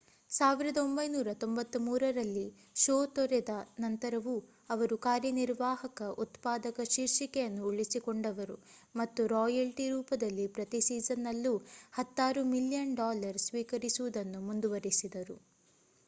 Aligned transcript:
1993 0.31 1.81
ರಲ್ಲಿ 2.11 2.45
ಶೋ 2.75 2.95
ತೊರೆದ 3.11 3.51
ನಂತರವೂ 3.79 4.33
ಅವರು 4.69 4.95
ಕಾರ್ಯನಿರ್ವಾಹಕ 4.97 6.01
ಉತ್ಪಾದಕ 6.17 6.87
ಶೀರ್ಷಿಕೆಯನ್ನು 6.89 7.61
ಉಳಿಸಿಕೊಂಡರು 7.67 8.57
ಮತ್ತು 8.95 9.27
ರಾಯಲ್ಟಿ 9.27 9.85
ರೂಪದಲ್ಲಿ 9.91 10.47
ಪ್ರತಿ 10.57 10.81
ಸೀಸನ್‌ನಲ್ಲೂ 10.81 11.53
ಹತ್ತಾರು 11.93 12.43
ಮಿಲಿಯನ್ 12.51 12.95
ಡಾಲರ್ 12.95 13.41
ಸ್ವೀಕರಿಸುವುದನ್ನು 13.47 14.41
ಮುಂದುವರಿಸಿದರು 14.41 15.37